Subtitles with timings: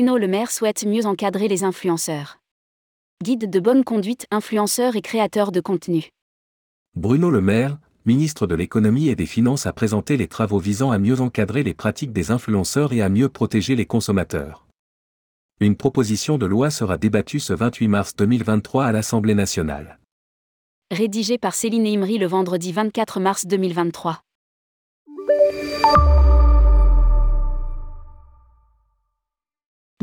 [0.00, 2.38] Bruno Le Maire souhaite mieux encadrer les influenceurs.
[3.22, 6.08] Guide de bonne conduite, influenceurs et créateurs de contenu.
[6.96, 10.98] Bruno Le Maire, ministre de l'économie et des finances, a présenté les travaux visant à
[10.98, 14.66] mieux encadrer les pratiques des influenceurs et à mieux protéger les consommateurs.
[15.60, 19.98] Une proposition de loi sera débattue ce 28 mars 2023 à l'Assemblée nationale.
[20.90, 24.22] Rédigé par Céline Imri le vendredi 24 mars 2023.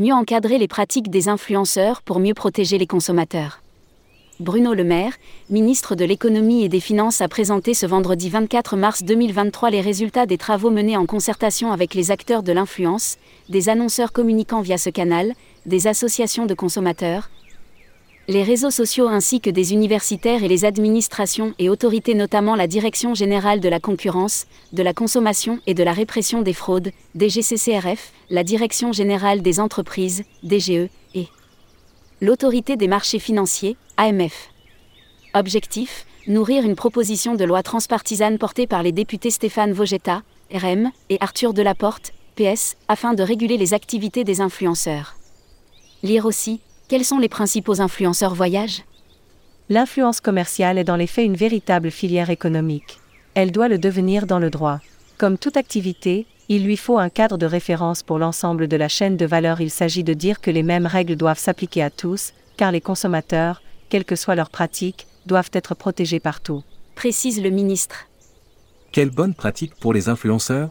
[0.00, 3.62] Mieux encadrer les pratiques des influenceurs pour mieux protéger les consommateurs.
[4.38, 5.14] Bruno Le Maire,
[5.50, 10.26] ministre de l'économie et des finances, a présenté ce vendredi 24 mars 2023 les résultats
[10.26, 13.16] des travaux menés en concertation avec les acteurs de l'influence,
[13.48, 15.32] des annonceurs communiquant via ce canal,
[15.66, 17.28] des associations de consommateurs,
[18.28, 23.14] les réseaux sociaux ainsi que des universitaires et les administrations et autorités notamment la Direction
[23.14, 28.44] générale de la concurrence, de la consommation et de la répression des fraudes, DGCCRF, la
[28.44, 31.28] Direction générale des entreprises, DGE, et
[32.20, 34.50] l'Autorité des marchés financiers, AMF.
[35.32, 41.16] Objectif nourrir une proposition de loi transpartisane portée par les députés Stéphane Vogetta, RM, et
[41.20, 45.16] Arthur Delaporte, PS, afin de réguler les activités des influenceurs.
[46.02, 48.82] Lire aussi quels sont les principaux influenceurs voyage?
[49.68, 52.98] L'influence commerciale est dans les faits une véritable filière économique.
[53.34, 54.80] Elle doit le devenir dans le droit.
[55.18, 59.18] Comme toute activité, il lui faut un cadre de référence pour l'ensemble de la chaîne
[59.18, 59.60] de valeur.
[59.60, 63.60] Il s'agit de dire que les mêmes règles doivent s'appliquer à tous, car les consommateurs,
[63.90, 66.62] quelles que soient leurs pratiques, doivent être protégés partout.
[66.94, 68.06] Précise le ministre.
[68.92, 70.70] Quelle bonne pratique pour les influenceurs?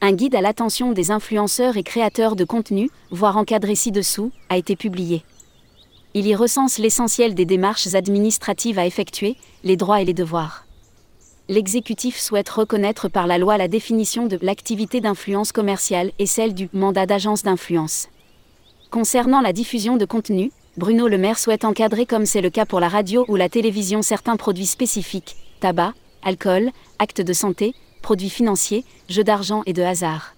[0.00, 4.76] Un guide à l'attention des influenceurs et créateurs de contenu, voire encadré ci-dessous, a été
[4.76, 5.24] publié.
[6.14, 10.64] Il y recense l'essentiel des démarches administratives à effectuer, les droits et les devoirs.
[11.48, 16.68] L'exécutif souhaite reconnaître par la loi la définition de l'activité d'influence commerciale et celle du
[16.72, 18.08] mandat d'agence d'influence.
[18.90, 22.80] Concernant la diffusion de contenu, Bruno Le Maire souhaite encadrer comme c'est le cas pour
[22.80, 25.92] la radio ou la télévision certains produits spécifiques, tabac,
[26.22, 30.34] alcool, actes de santé, produits financiers, jeux d'argent et de hasard.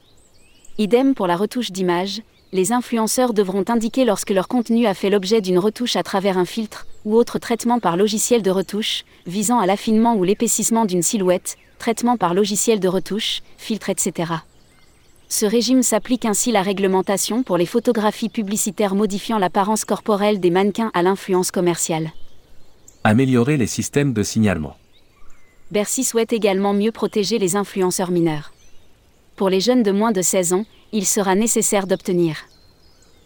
[0.78, 2.22] Idem pour la retouche d'image,
[2.52, 6.44] les influenceurs devront indiquer lorsque leur contenu a fait l'objet d'une retouche à travers un
[6.44, 11.56] filtre ou autre traitement par logiciel de retouche, visant à l'affinement ou l'épaississement d'une silhouette,
[11.78, 14.32] traitement par logiciel de retouche, filtre, etc.
[15.28, 20.90] Ce régime s'applique ainsi la réglementation pour les photographies publicitaires modifiant l'apparence corporelle des mannequins
[20.92, 22.10] à l'influence commerciale.
[23.04, 24.76] Améliorer les systèmes de signalement.
[25.70, 28.52] Bercy souhaite également mieux protéger les influenceurs mineurs.
[29.36, 32.36] Pour les jeunes de moins de 16 ans, il sera nécessaire d'obtenir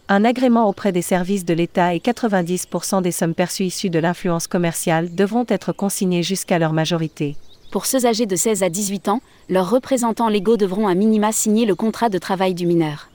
[0.06, 4.47] un agrément auprès des services de l'État et 90% des sommes perçues issues de l'influence
[4.47, 7.37] commerciale devront être consignées jusqu'à leur majorité.
[7.72, 11.65] Pour ceux âgés de 16 à 18 ans, leurs représentants légaux devront à minima signer
[11.65, 13.09] le contrat de travail du mineur.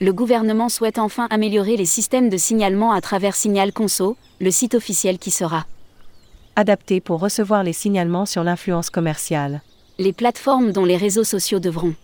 [0.00, 4.74] Le gouvernement souhaite enfin améliorer les systèmes de signalement à travers Signal Conso, le site
[4.74, 5.64] officiel qui sera
[6.56, 9.62] adaptés pour recevoir les signalements sur l'influence commerciale.
[9.98, 11.94] Les plateformes dont les réseaux sociaux devront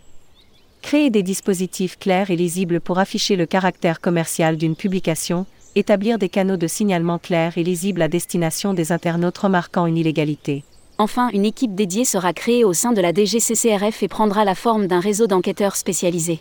[0.82, 6.28] créer des dispositifs clairs et lisibles pour afficher le caractère commercial d'une publication, établir des
[6.28, 10.64] canaux de signalement clairs et lisibles à destination des internautes remarquant une illégalité.
[10.98, 14.86] Enfin, une équipe dédiée sera créée au sein de la DGCCRF et prendra la forme
[14.86, 16.40] d'un réseau d'enquêteurs spécialisés.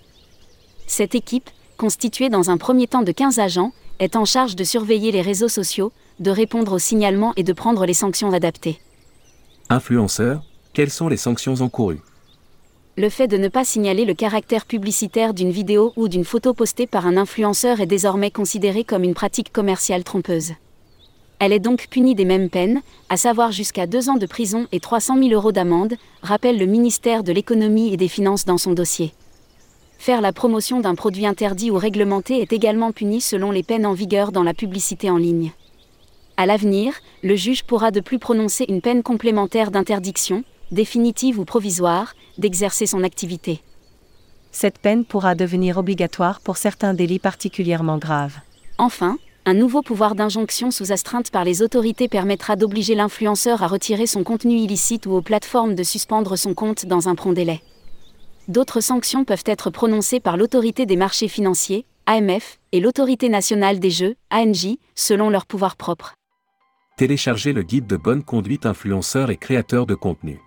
[0.87, 5.11] Cette équipe, constituée dans un premier temps de 15 agents, est en charge de surveiller
[5.11, 8.79] les réseaux sociaux, de répondre aux signalements et de prendre les sanctions adaptées.
[9.69, 12.01] Influenceurs, quelles sont les sanctions encourues?
[12.95, 16.87] Le fait de ne pas signaler le caractère publicitaire d'une vidéo ou d'une photo postée
[16.87, 20.53] par un influenceur est désormais considéré comme une pratique commerciale trompeuse.
[21.39, 24.79] Elle est donc punie des mêmes peines, à savoir jusqu'à deux ans de prison et
[24.79, 29.13] 300 000 euros d'amende, rappelle le ministère de l'économie et des finances dans son dossier.
[29.99, 33.93] Faire la promotion d'un produit interdit ou réglementé est également puni selon les peines en
[33.93, 35.51] vigueur dans la publicité en ligne.
[36.39, 36.93] À l'avenir,
[37.23, 43.03] le juge pourra de plus prononcer une peine complémentaire d'interdiction, définitive ou provisoire, d'exercer son
[43.03, 43.63] activité.
[44.51, 48.37] Cette peine pourra devenir obligatoire pour certains délits particulièrement graves.
[48.77, 54.05] Enfin, un nouveau pouvoir d'injonction sous astreinte par les autorités permettra d'obliger l'influenceur à retirer
[54.05, 57.61] son contenu illicite ou aux plateformes de suspendre son compte dans un prompt délai.
[58.47, 63.89] D'autres sanctions peuvent être prononcées par l'autorité des marchés financiers, AMF, et l'autorité nationale des
[63.89, 66.16] jeux, ANJ, selon leur pouvoir propre
[66.97, 70.39] téléchargez le guide de bonne conduite influenceur et créateur de contenu.